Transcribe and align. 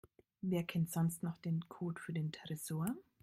Wer 0.41 0.63
kennt 0.63 0.89
sonst 0.91 1.21
noch 1.21 1.37
den 1.37 1.69
Code 1.69 2.01
für 2.01 2.11
den 2.11 2.31
Tresor? 2.31 2.87